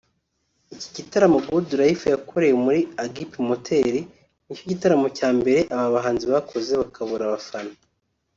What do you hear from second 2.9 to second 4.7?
Agip Motel ni cyo